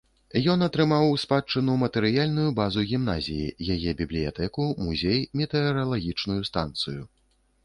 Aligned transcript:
Ён 0.51 0.59
атрымаў 0.67 1.03
у 1.09 1.17
спадчыну 1.23 1.75
матэрыяльную 1.81 2.45
базу 2.59 2.85
гімназіі, 2.93 3.53
яе 3.75 3.95
бібліятэку, 4.01 4.67
музей, 4.89 5.21
метэаралагічную 5.43 6.41
станцыю. 6.53 7.01